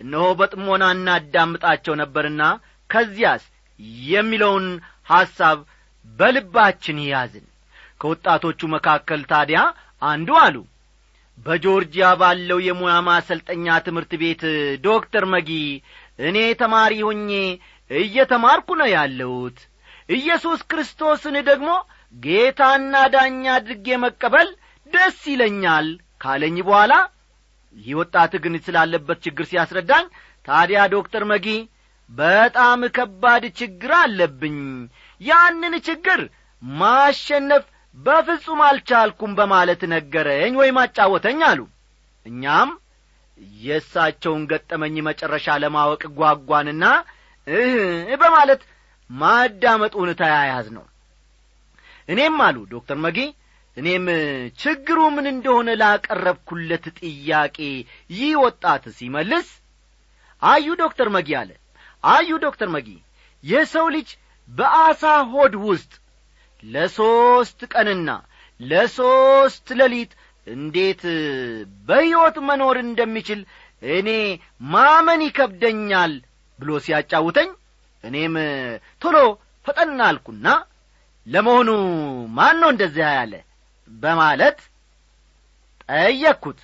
እነሆ 0.01 0.25
በጥሞና 0.39 0.85
እናዳምጣቸው 0.95 1.95
ነበርና 2.03 2.43
ከዚያስ 2.91 3.45
የሚለውን 4.09 4.67
ሐሳብ 5.11 5.59
በልባችን 6.07 6.99
ያዝን። 7.11 7.47
ከወጣቶቹ 8.01 8.61
መካከል 8.75 9.21
ታዲያ 9.33 9.61
አንዱ 10.03 10.31
አሉ። 10.43 10.57
በጆርጂያ 11.39 12.07
ባለው 12.21 12.59
የሙያ 12.65 12.95
ማሰልጠኛ 13.07 13.77
ትምህርት 13.87 14.13
ቤት 14.23 14.43
ዶክተር 14.85 15.25
መጊ 15.35 15.51
እኔ 16.21 16.39
ተማሪ 16.63 16.95
ሆኜ 17.07 17.31
እየተማርኩ 17.91 18.69
ነው 18.81 18.89
ያለሁት። 18.95 19.59
ኢየሱስ 20.09 20.61
ክርስቶስን 20.71 21.37
ደግሞ 21.49 21.71
ጌታና 22.15 22.95
ዳኛ 23.15 23.43
አድርጌ 23.57 23.97
መቀበል 24.05 24.49
ደስ 24.87 25.19
ይለኛል 25.33 25.89
ካለኝ 26.21 26.57
በኋላ 26.69 26.93
ይህ 27.76 27.94
ወጣት 28.00 28.33
ግን 28.44 28.54
ስላለበት 28.64 29.18
ችግር 29.26 29.44
ሲያስረዳኝ 29.50 30.06
ታዲያ 30.48 30.80
ዶክተር 30.94 31.24
መጊ 31.30 31.46
በጣም 32.11 32.80
ከባድ 32.96 33.44
ችግር 33.59 33.92
አለብኝ። 33.98 34.56
ያንን 35.20 35.74
ችግር 35.88 36.20
ማሸነፍ 36.62 37.64
በፍጹም 37.96 38.61
አልቻልኩም 38.66 39.33
በማለት 39.38 39.80
ነገረኝ 39.92 40.54
ወይም 40.61 40.76
አጫወተኝ 40.83 41.40
አሉ። 41.50 41.61
እኛም 42.26 42.70
የእሳቸውን 43.61 44.42
ገጠመኝ 44.50 44.96
መጨረሻ 45.06 45.56
ለማወቅ 45.62 46.02
ጓጓንና 46.18 46.85
እህ 47.46 47.76
በማለት 48.22 48.62
ማዳመጡን 49.11 50.11
ተያያዝ 50.20 50.66
ነው 50.76 50.85
እኔም 52.09 52.37
አሉ 52.46 52.56
ዶክተር 52.72 52.98
መጊ 53.04 53.18
እኔም 53.76 54.06
ችግሩ 54.59 54.98
ምን 55.14 55.26
እንደሆነ 55.33 55.68
ላቀረብኩለት 55.83 56.85
ጥያቄ 57.00 57.59
ይህ 58.11 58.33
ወጣት 58.44 58.85
ሲመልስ 58.96 59.48
አዩ 60.42 60.66
ዶክተር 60.83 61.09
መጊ 61.16 61.30
አለ። 61.40 61.50
አዩ 62.04 62.30
ዶክተር 62.44 62.68
መጊ 62.74 62.88
የሰው 63.44 63.87
ልጅ 63.96 64.09
በአሳ 64.48 65.02
ሆድ 65.33 65.54
ውስጥ 65.66 65.92
ለሦስት 66.62 67.61
ቀንና 67.72 68.11
ለሦስት 68.61 69.68
ሌሊት 69.80 70.12
እንዴት 70.46 71.02
በሕይወት 71.88 72.37
መኖር 72.48 72.76
እንደሚችል 72.83 73.40
እኔ 73.92 74.09
ማመን 74.70 75.20
ይከብደኛል 75.26 76.12
ብሎ 76.59 76.70
ሲያጫውተኝ 76.85 77.50
እኔም 78.04 78.35
ቶሎ 79.02 79.16
ፈጠና 79.66 80.00
አልኩና 80.09 80.46
ለመሆኑ 81.26 81.70
ማን 82.37 82.56
ነው 82.62 82.70
እንደዚያ 82.74 83.09
ያለ 83.18 83.35
በማለት 83.90 84.59
ጠየቅኩት። 85.88 86.61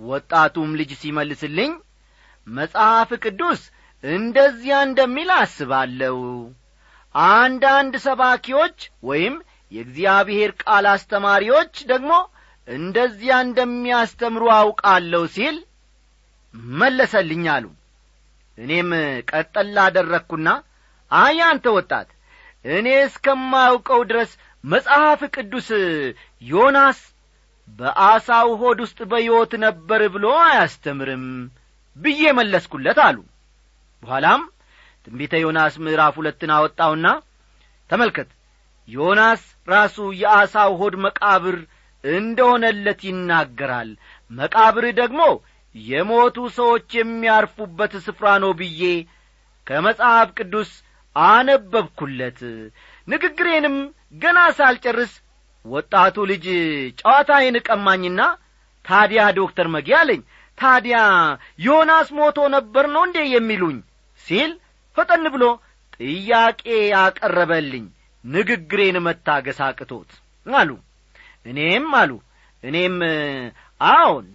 ወጣቱም 0.00 0.70
ልጅ 0.80 0.90
ሲመልስልኝ 1.00 1.72
መጽሐፍ 2.46 3.10
ቅዱስ 3.24 3.60
እንደዚያ 4.04 4.74
እንደሚል 4.88 5.30
አስባለሁ። 5.36 6.18
አንዳንድ 7.34 7.94
ሰባኪዎች 8.06 8.78
ወይም 9.02 9.36
የእግዚአብሔር 9.72 10.50
ቃል 10.62 10.86
አስተማሪዎች 10.90 11.74
ደግሞ 11.90 12.12
እንደዚያ 12.68 13.34
እንደሚያስተምሩ 13.44 14.44
አውቃለሁ 14.56 15.22
ሲል 15.34 15.56
መለሰልኝ 16.74 17.44
አሉ። 17.54 17.64
እኔም 18.58 18.90
ቀጠል 19.30 19.74
አደረግኩና 19.84 20.48
አይ 21.10 21.38
አንተ 21.48 21.66
ወጣት 21.76 22.08
እኔ 22.64 22.86
እስከማውቀው 23.02 24.00
ድረስ 24.10 24.30
መጽሐፍ 24.66 25.20
ቅዱስ 25.34 25.68
ዮናስ 26.42 26.98
በአሳው 27.78 28.48
ሆድ 28.60 28.78
ውስጥ 28.84 28.98
በሕይወት 29.10 29.52
ነበር 29.64 30.02
ብሎ 30.14 30.26
አያስተምርም 30.44 31.24
ብዬ 31.96 32.32
መለስኩለት 32.38 32.98
አሉ። 33.06 33.18
በኋላም 34.02 34.42
ትንቢተ 35.06 35.34
ዮናስ 35.42 35.74
ምዕራፍ 35.84 36.14
ሁለትን 36.20 36.50
አወጣውና 36.56 37.06
ተመልከት 37.90 38.30
ዮናስ 38.88 39.42
ራሱ 39.68 39.96
የአሳው 40.20 40.72
ሆድ 40.80 40.94
መቃብር 41.04 41.56
እንደሆነለት 42.04 43.00
ይናገራል። 43.08 43.90
መቃብር 44.30 44.86
ደግሞ 45.00 45.22
የሞቱ 45.74 46.36
ሰዎች 46.58 46.88
የሚያርፉበት 46.98 47.94
ስፍራ 48.06 48.26
ነው 48.44 48.52
ብዬ 48.60 48.82
ከመጽሐፍ 49.66 50.28
ቅዱስ 50.38 50.70
አነበብኩለት። 51.16 52.40
ንግግሬንም 53.08 53.76
ገና 54.14 54.38
ሳልጨርስ 54.58 55.12
ወጣቱ 55.64 56.16
ልጅ 56.30 56.44
ጨዋታዬን 57.00 57.56
ቀማኝና 57.68 58.20
ታዲያ 58.84 59.22
ዶክተር 59.38 59.66
መጊ 59.74 59.88
አለኝ። 60.00 60.20
ታዲያ 60.58 60.98
ዮናስ 61.64 62.08
ሞቶ 62.18 62.38
ነበር 62.54 62.84
ነው 62.94 63.02
እንዴ 63.06 63.18
የሚሉኝ? 63.32 63.78
ሲል 64.26 64.52
ፈጠን 64.96 65.24
ብሎ 65.34 65.44
ጥያቄ 65.96 66.62
ያቀረበልኝ 66.92 67.84
ንግግሬን 68.24 68.96
መታገስ 69.06 69.58
አቅቶት 69.66 70.10
አሉ። 70.46 70.70
እኔም 71.46 71.88
አሉ 72.00 72.10
እኔም 72.62 72.96
አዎን 73.80 74.26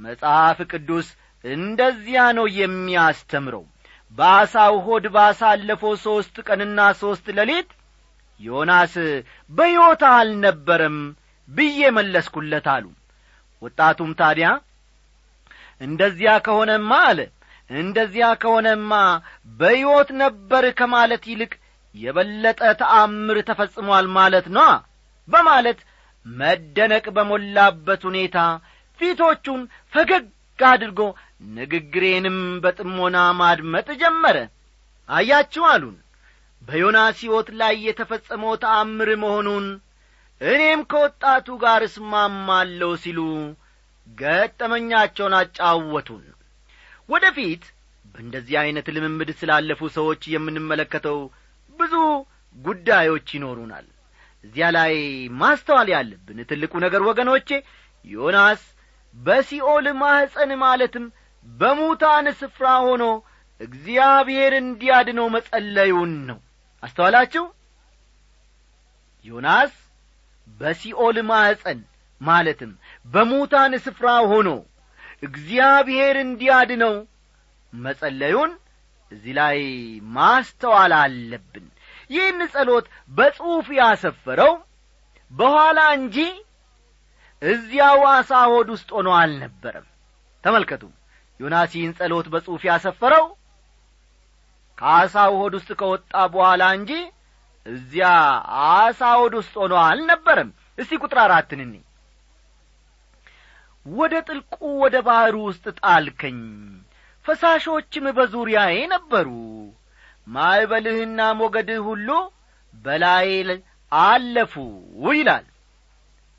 መጽሐፍ 0.00 0.58
ቅዱስ 0.72 1.08
እንደዚያ 1.44 2.22
ነው 2.38 2.46
የሚያስተምረው። 2.60 3.64
በአሳው 4.12 4.74
ሆድ 4.86 5.04
ባሳለፈው 5.14 5.92
ሦስት 6.06 6.36
ቀንና 6.48 6.80
ሦስት 7.02 7.26
ሌሊት 7.38 7.68
ዮናስ 8.40 8.94
በሕይወት 9.50 10.02
አልነበረም 10.10 10.98
ብዬ 11.48 11.80
መለስኩለት 11.96 12.66
አሉ። 12.74 12.84
ወጣቱም 13.62 14.10
ታዲያ 14.20 14.48
እንደዚያ 15.80 16.30
ከሆነማ 16.46 16.92
አለ 17.08 17.20
እንደዚያ 17.70 18.26
ከሆነማ 18.42 18.92
በሕይወት 19.60 20.08
ነበር 20.22 20.64
ከማለት 20.78 21.24
ይልቅ 21.30 21.52
የበለጠ 21.94 22.60
ተአምር 22.80 23.38
ተፈጽሟል 23.48 24.06
ማለት 24.16 24.46
ኗ 24.54 24.66
በማለት 25.28 25.78
መደነቅ 26.26 27.06
በሞላበት 27.16 28.02
ሁኔታ 28.08 28.38
ፊቶቹን 29.00 29.60
ፈገግ 29.92 30.26
አድርጎ 30.58 31.00
ንግግሬንም 31.56 32.38
በጥሞና 32.64 33.18
ማድመጥ 33.38 33.88
ጀመረ። 34.00 34.36
አያችሁ 35.08 35.62
አሉን 35.70 35.96
በዮናስ 36.62 37.18
ሕይወት 37.22 37.48
ላይ 37.60 37.74
የተፈጸመው 37.86 38.52
ተአምር 38.62 39.10
መሆኑን 39.22 39.66
እኔም 40.40 40.80
ከወጣቱ 40.90 41.48
ጋር 41.62 41.82
እስማማለሁ 41.86 42.90
ሲሉ 43.02 43.20
ገጠመኛቸውን 44.06 45.34
አጫወቱን። 45.38 46.24
ወደ 47.08 47.24
ፊት 47.36 47.64
በእንደዚህ 48.04 48.56
ዐይነት 48.60 48.86
ልምምድ 48.94 49.30
ስላለፉ 49.40 49.88
ሰዎች 49.96 50.22
የምንመለከተው 50.34 51.18
ብዙ 51.72 51.94
ጉዳዮች 52.56 53.28
ይኖሩናል። 53.36 53.86
እዚያ 54.44 54.66
ላይ 54.76 54.94
ማስተዋል 55.40 55.88
ያለብን 55.94 56.38
ትልቁ 56.50 56.72
ነገር 56.84 57.02
ወገኖቼ 57.08 57.48
ዮናስ 58.04 58.62
በሲኦል 59.16 59.86
ማኅፀን 60.00 60.52
ማለትም 60.62 61.04
በሙታን 61.46 62.26
ስፍራ 62.40 62.66
ሆኖ 62.86 63.04
እግዚአብሔር 63.60 64.52
እንዲያድነው 64.60 65.26
መጸለዩን 65.34 66.14
ነው 66.30 66.38
አስተዋላችሁ? 66.82 67.44
ዮናስ 69.24 69.72
በሲኦል 70.60 71.16
ማኅፀን 71.30 71.80
ማለትም 72.20 72.70
በሙታን 73.06 73.72
ስፍራ 73.84 74.08
ሆኖ 74.30 74.48
እግዚአብሔር 75.22 76.16
እንዲያድነው 76.24 76.94
መጸለዩን 77.72 78.52
እዚህ 79.10 79.32
ላይ 79.38 79.58
ማስተዋል 80.16 80.92
አለብን። 81.00 81.66
ይህን 82.10 82.40
ጸሎት 82.54 82.86
በጽሑፍ 83.10 83.66
ያሰፈረው 83.78 84.52
በኋላ 85.30 85.80
እንጂ 85.98 86.16
እዚያው 87.42 88.00
አሳ 88.12 88.40
ሆድ 88.52 88.68
ውስጥ 88.74 88.88
ሆኖ 88.96 89.08
አልነበረም። 89.18 89.86
ተመልከቱ። 90.44 90.82
ዮናስ 91.40 91.70
ይህን 91.76 91.92
ጸሎት 91.98 92.26
በጽሑፍ 92.32 92.62
ያሰፈረው 92.68 93.26
ከአሳው 94.80 95.32
ሆድ 95.40 95.54
ውስጥ 95.58 95.70
ከወጣ 95.80 96.12
በኋላ 96.32 96.62
እንጂ 96.76 96.92
እዚያ 97.66 98.08
አሳ 98.66 99.00
ሆድ 99.20 99.34
ውስጥ 99.40 99.54
ሆኖ 99.62 99.74
አልነበረም። 99.84 100.50
እስቲ 100.78 100.98
ቁጥር 101.02 101.18
አራትን 101.24 101.60
እኒ 101.64 101.74
ወደ 103.86 104.14
ጥልቁ 104.28 104.54
ወደ 104.82 104.96
ባሕሩ 105.06 105.36
ውስጥ 105.48 105.66
ጣልከኝ 105.80 106.38
ፈሳሾችም 107.26 108.06
በዙሪያዬ 108.16 108.76
ነበሩ። 108.94 109.28
ማዕበልህና 110.26 111.20
ሞገድህ 111.38 111.80
ሁሉ 111.88 112.08
በላይ 112.74 113.28
አለፉ 113.92 114.54
ይላል። 115.12 115.46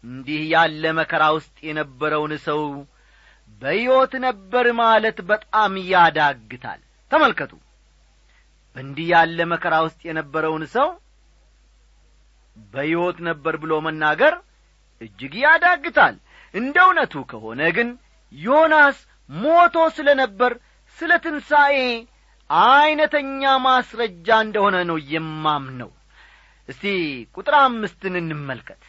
እንዲህ 0.03 0.41
ያለ 0.51 0.83
መከራ 0.99 1.23
ውስጥ 1.37 1.55
የነበረውን 1.67 2.33
ሰው 2.45 2.61
በሕይወት 3.61 4.13
ነበር 4.25 4.65
ማለት 4.79 5.17
በጣም 5.29 5.73
ያዳግታል። 5.91 6.79
ተመልከቱ 7.11 7.51
በእንዲህ 8.75 9.07
ያለ 9.13 9.39
መከራ 9.51 9.75
ውስጥ 9.85 10.01
የነበረውን 10.07 10.63
ሰው 10.75 10.89
በሕይወት 12.71 13.17
ነበር 13.27 13.53
ብሎ 13.61 13.73
መናገር 13.85 14.33
እጅግ 15.01 15.33
ያዳግታል። 15.43 16.15
እንደ 16.53 16.75
እውነቱ 16.85 17.13
ከሆነ 17.31 17.61
ግን 17.77 17.89
ዮናስ 18.31 18.97
ሞቶ 19.29 19.75
ስለ 19.97 20.09
ነበር 20.21 20.51
ስለ 20.97 21.11
ትንሣኤ 21.23 21.77
ዐይነተኛ 22.49 23.41
ማስረጃ 23.65 24.27
እንደሆነ 24.45 24.77
ነው 24.89 24.97
የማምነው። 25.13 25.91
እስቲ 26.69 26.83
ቁጥር 27.35 27.55
አምስትን 27.61 28.15
እንመልከት። 28.21 28.81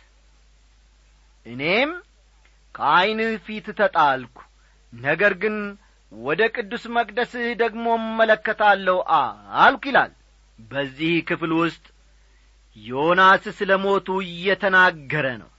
እኔም 1.46 1.90
ከዐይንህ 2.74 3.32
ፊት 3.46 3.66
ተጣልኩ 3.80 4.36
ነገር 4.92 5.32
ግን 5.42 5.56
ወደ 6.12 6.42
ቅዱስ 6.54 6.84
መቅደስህ 6.96 7.46
ደግሞ 7.60 7.84
እመለከታለሁ 8.00 8.96
አልኩ 9.62 9.82
ይላል። 9.90 10.12
በዚህ 10.58 11.14
ክፍል 11.28 11.52
ውስጥ 11.60 11.84
ዮናስ 12.76 13.44
ስለ 13.58 13.72
ሞቱ 13.84 14.08
እየተናገረ 14.26 15.26
ነው። 15.42 15.50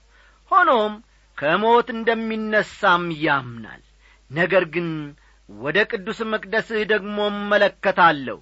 ሆኖም 0.51 0.93
ከሞት 1.37 1.87
እንደሚነሳም 1.95 3.05
ያምናል። 3.23 3.81
ነገር 4.31 4.63
ግን 4.73 4.87
ወደ 5.49 5.77
ቅዱስ 5.91 6.19
መቅደስህ 6.33 6.81
ደግሞ 6.93 7.17
እመለከታለሁ 7.33 8.37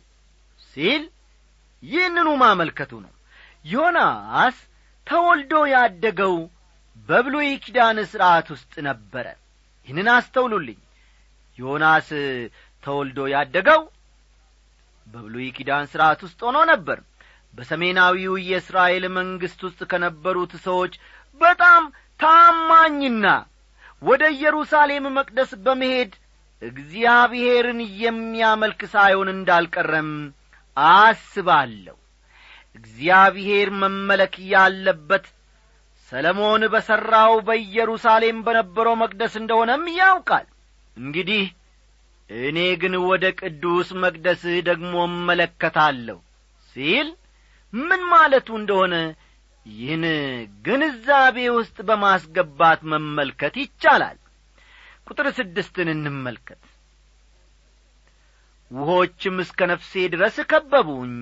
ሲል 0.67 1.04
ይህንኑ 1.84 2.30
ማመልከቱ 2.41 2.91
ነው። 3.06 3.13
ዮናስ 3.65 4.58
ተወልዶ 5.08 5.54
ያደገው 5.74 6.36
በብሉይ 7.10 7.50
ኪዳን 7.63 7.97
ሥርዓት 8.12 8.47
ውስጥ 8.54 8.74
ነበረ። 8.88 9.26
ይህንን 9.88 10.10
አስተውሉልኝ 10.15 10.80
ዮናስ 11.59 12.09
ተወልዶ 12.83 13.19
ያደገው 13.33 13.81
በብሉይ 15.07 15.47
ኪዳን 15.57 15.89
ሥርዓት 15.91 16.19
ውስጥ 16.25 16.39
ሆኖ 16.47 16.57
ነበር። 16.71 16.99
በሰሜናዊው 17.53 18.35
የእስራኤል 18.43 19.05
መንግሥት 19.15 19.61
ውስጥ 19.67 19.81
ከነበሩት 19.91 20.53
ሰዎች 20.65 20.93
በጣም 21.41 21.83
ታማኝና 22.19 23.25
ወደ 24.01 24.23
ኢየሩሳሌም 24.35 25.05
መቅደስ 25.17 25.51
በመሄድ 25.65 26.13
እግዚአብሔርን 26.61 27.79
የሚያመልክ 28.01 28.81
ሳይሆን 28.93 29.29
እንዳልቀረም 29.33 30.11
አስባለሁ። 30.77 31.97
እግዚአብሔር 32.75 33.69
መመለክ 33.81 34.35
ያለበት 34.51 35.25
ሰለሞን 36.11 36.63
በሠራው 36.73 37.33
በኢየሩሳሌም 37.47 38.37
በነበረው 38.45 38.95
መቅደስ 39.01 39.33
እንደሆነም 39.41 39.83
ያውቃል 39.97 40.47
እንግዲህ 40.97 41.43
እኔ 42.30 42.60
ግን 42.82 42.93
ወደ 43.06 43.25
ቅዱስ 43.39 43.89
መቅደስህ 44.04 44.58
ደግሞ 44.69 44.93
እመለከታለሁ 45.10 46.17
ሲል 46.75 47.08
ምን 47.73 48.01
ማለቱ 48.12 48.49
እንደሆነ 48.60 48.95
ይህን 49.65 50.06
ግንዛቤ 50.65 51.38
ውስጥ 51.58 51.77
በማስገባት 51.88 52.80
መመልከት 52.91 53.56
ይቻላል። 53.62 54.17
ቁጥር 55.08 55.27
ስድስትን 55.38 55.89
እንመልከት። 55.93 56.62
ውሆችም 58.71 59.38
እስከ 59.43 59.60
ነፍሴ 59.71 59.91
ድረስ 60.13 60.36
ከበቡኝ። 60.51 61.13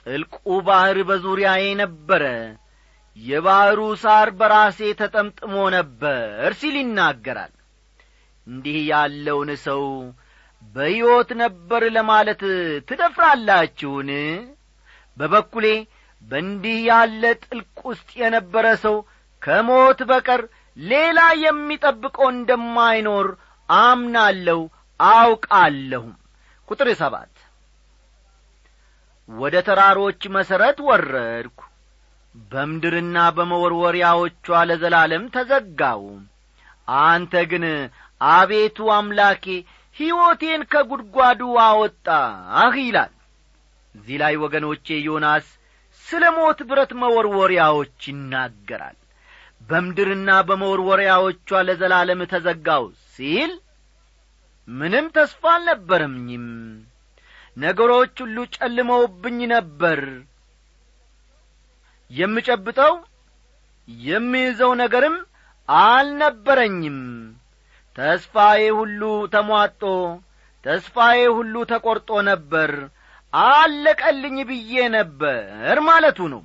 ጥልቁ 0.00 0.34
ባሕር 0.66 0.98
በዙሪያዬ 1.08 1.64
ነበረ። 1.82 2.24
የባሕሩ 3.16 3.80
ሳር 4.02 4.28
በራሴ 4.38 4.78
ተጠምጥሞ 4.98 5.54
ነበር 5.76 6.50
ሲል 6.60 6.74
ይናገራል 6.80 7.52
እንዲህ 8.46 8.76
ያለውን 8.90 9.50
ሰው 9.64 9.82
በሕይወት 10.74 11.30
ነበር 11.42 11.82
ለማለት 11.96 12.42
ትደፍራላችሁን? 12.88 14.10
በበኩሌ 15.16 15.66
በእንዲህ 16.24 16.78
ያለ 16.88 17.22
ጥልቅ 17.44 17.78
ውስጥ 17.88 18.08
የነበረ 18.20 18.66
ሰው 18.84 18.96
ከሞት 19.42 20.00
በቀር 20.10 20.42
ሌላ 20.76 21.18
የሚጠብቀው 21.44 22.28
እንደማይኖር 22.32 23.28
አምናለሁ 23.68 24.60
አውቃለሁም 25.00 26.14
ቁጥር 26.68 26.88
ሰባት 27.00 27.32
ወደ 29.28 29.56
ተራሮች 29.68 30.22
መሠረት 30.36 30.78
ወረድኩ። 30.88 31.60
በምድርና 32.50 33.18
በመወርወሪያዎቿ 33.36 34.46
ለዘላለም 34.70 35.24
ተዘጋው 35.34 36.02
አንተ 37.04 37.34
ግን 37.52 37.64
አቤቱ 38.20 38.78
አምላኬ 38.94 39.44
ሕይወቴን 39.96 40.62
ከጒድጓዱ 40.72 41.40
አወጣህ 41.64 42.74
ይላል። 42.82 43.12
እዚህ 43.94 44.16
ላይ 44.22 44.34
ወገኖቼ 44.42 44.86
ዮናስ 45.06 45.46
ስለ 46.06 46.24
ሞት 46.36 46.58
ብረት 46.68 46.90
መወርወሪያዎች 47.00 48.00
ይናገራል። 48.10 48.98
በምድርና 49.60 50.30
በመወርወሪያዎቿ 50.48 51.48
ለዘላለም 51.68 52.20
ተዘጋው 52.32 52.84
ሲል 53.12 53.52
ምንም 54.68 55.06
ተስፋ 55.16 55.42
አልነበረምኝም። 55.54 56.46
ነገሮች 57.56 58.14
ሁሉ 58.22 58.38
ጨልመውብኝ 58.56 59.38
ነበር። 59.52 60.00
የምጨብጠው 62.10 62.94
የሚይዘው 63.88 64.72
ነገርም 64.82 65.16
አልነበረኝም 65.68 66.98
ተስፋዬ 67.96 68.62
ሁሉ 68.78 69.02
ተሟጦ 69.34 69.82
ተስፋዬ 70.64 71.20
ሁሉ 71.36 71.54
ተቈርጦ 71.70 72.10
ነበር። 72.28 72.70
አለቀልኝ 73.32 74.36
ብዬ 74.48 74.72
ነበር 74.96 75.44
ማለቱ 75.86 76.18
ነው። 76.34 76.42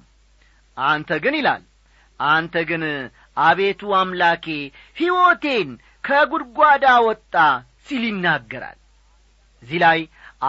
አንተ 0.77 1.09
ግን 1.23 1.35
ይላል 1.39 1.63
አንተ 2.19 2.55
ግን 2.69 2.83
አቤቱ 3.39 3.81
አምላኬ 3.99 4.45
ሕይወቴን 4.97 5.69
ከጒድጓዳ 6.03 6.85
ወጣ 7.07 7.35
ሲል 7.85 8.03
ይናገራል። 8.09 8.79
እዚህ 9.63 9.79
ላይ 9.83 9.99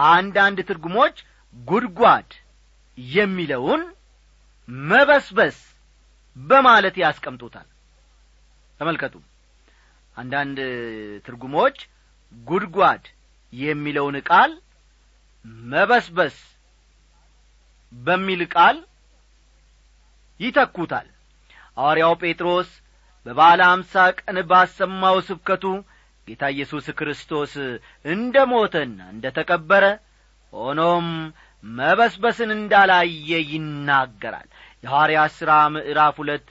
አንዳንድ 0.09 0.59
ትርጉሞች 0.69 1.15
ጒድጓድ 1.55 2.29
የሚለውን 2.97 3.81
መበስበስ 4.87 5.57
በማለት 6.35 6.95
ያስቀምጡታል። 7.03 7.67
ተመልከቱ 8.79 9.15
አንዳንድ 10.17 10.57
ትርጉሞች 11.25 11.77
ጉድጓድ 12.33 13.03
የሚለውን 13.53 14.17
ቃል 14.29 14.51
መበስበስ 15.65 16.37
በሚል 17.93 18.41
ቃል 18.53 18.77
ይተኩታል። 20.39 21.07
ሐዋርያው 21.77 22.13
ጴጥሮስ 22.21 22.69
በባለ 23.25 23.59
አምሳ 23.73 23.93
ቀን 24.19 24.37
ባሰማው 24.49 25.17
ስብከቱ 25.27 25.65
ጌታ 26.27 26.43
ኢየሱስ 26.53 26.85
ክርስቶስ 26.99 27.53
እንደ 28.05 28.35
ሞተና 28.51 28.99
እንደ 29.13 29.25
ተቀበረ 29.37 29.85
ሆኖም 30.53 31.07
መበስበስን 31.63 32.51
እንዳላየ 32.55 33.29
ይናገራል። 33.51 34.47
የሐዋርያ 34.83 35.19
ሥራ 35.37 35.51
ምዕራፍ 35.75 36.15
ሁለት 36.21 36.47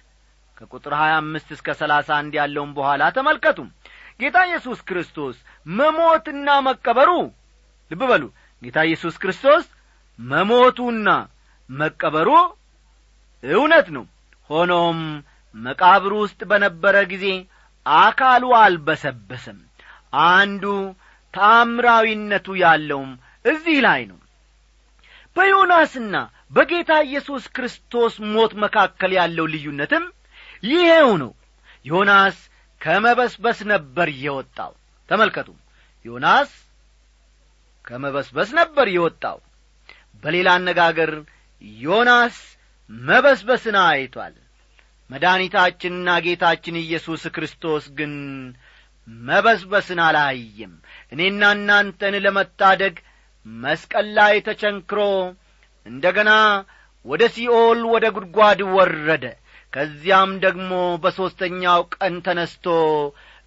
ከቁጥር 0.62 0.92
ሀያ 0.98 1.12
አምስት 1.20 1.48
እስከ 1.54 1.68
ሰላሳ 1.78 2.08
አንድ 2.18 2.32
ያለውን 2.38 2.70
በኋላ 2.76 3.02
ተመልከቱ። 3.16 3.58
ጌታ 4.20 4.38
ኢየሱስ 4.48 4.80
ክርስቶስ 4.88 5.36
መሞትና 5.76 6.48
መቀበሩ 6.66 7.10
ልብ 7.90 8.02
በሉ 8.10 8.24
ጌታ 8.62 8.78
ኢየሱስ 8.88 9.14
ክርስቶስ 9.22 9.64
መሞቱና 10.18 11.08
መቀበሩ 11.70 12.28
እውነት 13.42 13.86
ነው። 13.96 14.04
ሆኖም 14.50 15.00
መቃብሩ 15.54 16.12
ውስጥ 16.24 16.40
በነበረ 16.50 16.96
ጊዜ 17.12 17.26
አካሉ 17.86 18.44
አልበሰበሰም። 18.60 19.58
አንዱ 20.30 20.64
ታምራዊነቱ 21.34 22.48
ያለውም 22.62 23.10
እዚህ 23.44 23.78
ላይ 23.86 24.02
ነው። 24.10 24.18
በዮናስና 25.36 26.16
በጌታ 26.52 26.92
ኢየሱስ 27.06 27.44
ክርስቶስ 27.56 28.14
ሞት 28.32 28.52
መካከል 28.64 29.12
ያለው 29.18 29.46
ልዩነትም 29.52 30.04
ይሄው 30.62 31.10
ነው። 31.22 31.32
ዮናስ 31.84 32.36
ከመበስበስ 32.80 33.58
ነበር 33.72 34.08
የወጣው። 34.24 34.72
ተመልከቱ። 35.08 35.48
ዮናስ 36.04 36.50
ከመበስበስ 37.84 38.50
ነበር 38.60 38.86
የወጣው። 38.90 39.38
በሌላ 40.22 40.48
አነጋገር 40.58 41.12
ዮናስ 41.80 42.36
መበስበስን 42.90 43.76
አይቷል። 43.84 44.34
መድኒታችንና 45.10 46.08
ጌታችን 46.24 46.76
ኢየሱስ 46.82 47.22
ክርስቶስ 47.34 47.84
ግን 47.98 48.12
መበስበስን 49.08 50.00
አላየም። 50.06 50.74
እኔና 51.12 51.42
እናንተን 51.56 52.14
ለመታደግ 52.24 52.94
መስቀል 53.46 54.06
ላይ 54.18 54.34
ተቸንክሮ 54.46 55.00
እንደ 55.86 56.04
ገና 56.16 56.30
ወደ 57.06 57.22
ሲኦል 57.34 57.80
ወደ 57.94 58.06
ጉድጓድ 58.16 58.60
ወረደ 58.76 59.24
ከዚያም 59.72 60.32
ደግሞ 60.44 60.70
በሦስተኛው 61.02 61.82
ቀን 61.94 62.14
ተነስቶ 62.26 62.66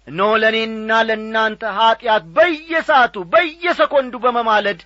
እኖ 0.06 0.20
ለእኔና 0.42 0.90
ለእናንተ 1.08 1.72
ኀጢአት 1.78 2.24
በየሳቱ 2.36 3.24
በየሰኮንዱ 3.32 4.14
በመማለድ 4.24 4.80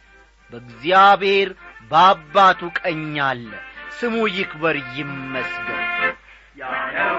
በእግዚአብሔር 0.53 1.51
በአባቱ 1.91 2.71
ቀኝ 2.81 3.15
አለ። 3.29 3.51
ስሙ 3.99 4.17
ይክበር 4.37 4.77
ይመስገን። 4.97 5.87
ያለው 6.57 7.17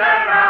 በጣም 0.00 0.49